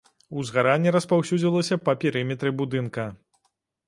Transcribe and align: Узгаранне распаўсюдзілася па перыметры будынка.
Узгаранне 0.43 0.93
распаўсюдзілася 0.95 1.77
па 1.89 1.95
перыметры 2.05 2.49
будынка. 2.63 3.05